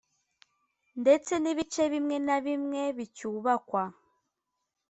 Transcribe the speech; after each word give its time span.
ndetse 1.01 1.33
n’ibice 1.39 1.83
bimwe 1.93 2.15
na 2.25 2.37
bimwe 2.45 2.81
bicyubakwa 2.97 3.83